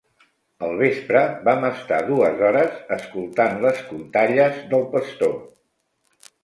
[0.67, 5.39] Al vespre vam estar dues hores escoltant les contalles del pastor.